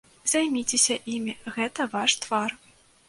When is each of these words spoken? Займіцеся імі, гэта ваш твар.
Займіцеся 0.31 0.97
імі, 1.15 1.35
гэта 1.59 1.87
ваш 1.93 2.11
твар. 2.25 2.49